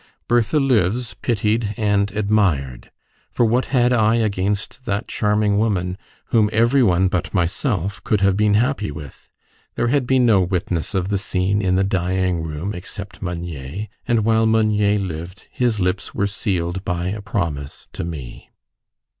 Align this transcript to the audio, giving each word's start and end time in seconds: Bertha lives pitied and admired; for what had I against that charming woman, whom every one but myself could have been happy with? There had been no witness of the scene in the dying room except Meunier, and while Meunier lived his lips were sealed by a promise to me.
Bertha 0.27 0.59
lives 0.59 1.13
pitied 1.13 1.75
and 1.77 2.09
admired; 2.13 2.89
for 3.29 3.45
what 3.45 3.65
had 3.65 3.93
I 3.93 4.15
against 4.15 4.85
that 4.85 5.07
charming 5.07 5.59
woman, 5.59 5.95
whom 6.29 6.49
every 6.51 6.81
one 6.81 7.07
but 7.07 7.31
myself 7.35 8.03
could 8.03 8.21
have 8.21 8.35
been 8.35 8.55
happy 8.55 8.89
with? 8.89 9.29
There 9.75 9.89
had 9.89 10.07
been 10.07 10.25
no 10.25 10.41
witness 10.41 10.95
of 10.95 11.09
the 11.09 11.19
scene 11.19 11.61
in 11.61 11.75
the 11.75 11.83
dying 11.83 12.41
room 12.41 12.73
except 12.73 13.21
Meunier, 13.21 13.89
and 14.07 14.25
while 14.25 14.47
Meunier 14.47 14.97
lived 14.97 15.45
his 15.51 15.79
lips 15.79 16.15
were 16.15 16.25
sealed 16.25 16.83
by 16.83 17.09
a 17.09 17.21
promise 17.21 17.87
to 17.93 18.03
me. 18.03 18.49